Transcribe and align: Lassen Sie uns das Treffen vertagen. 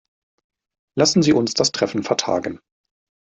Lassen 0.97 1.21
Sie 1.21 1.31
uns 1.31 1.53
das 1.53 1.71
Treffen 1.73 2.01
vertagen. 2.01 2.59